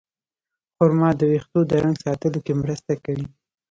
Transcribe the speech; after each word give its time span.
خرما 0.75 1.09
د 1.19 1.21
ویښتو 1.31 1.59
د 1.69 1.71
رنګ 1.83 1.95
ساتلو 2.05 2.39
کې 2.45 2.53
مرسته 2.61 2.93
کوي. 3.05 3.25